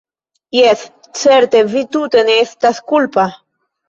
[0.57, 0.85] jes,
[1.23, 3.27] certe, vi tute ne estas kulpa.